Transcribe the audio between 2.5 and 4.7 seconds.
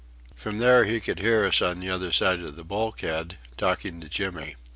the bulkhead, talking to Jimmy.